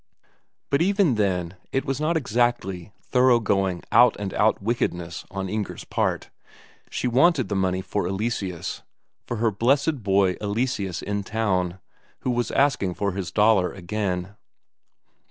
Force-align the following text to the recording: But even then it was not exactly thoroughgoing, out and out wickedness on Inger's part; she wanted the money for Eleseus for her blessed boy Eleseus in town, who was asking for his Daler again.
But 0.71 0.81
even 0.81 1.13
then 1.13 1.57
it 1.71 1.85
was 1.85 2.01
not 2.01 2.17
exactly 2.17 2.91
thoroughgoing, 3.03 3.83
out 3.91 4.15
and 4.17 4.33
out 4.33 4.59
wickedness 4.59 5.25
on 5.29 5.47
Inger's 5.47 5.83
part; 5.83 6.31
she 6.89 7.07
wanted 7.07 7.49
the 7.49 7.55
money 7.55 7.83
for 7.83 8.07
Eleseus 8.07 8.81
for 9.27 9.37
her 9.37 9.51
blessed 9.51 10.01
boy 10.01 10.37
Eleseus 10.41 11.03
in 11.03 11.21
town, 11.21 11.79
who 12.21 12.31
was 12.31 12.49
asking 12.49 12.95
for 12.95 13.11
his 13.11 13.29
Daler 13.31 13.71
again. 13.71 14.35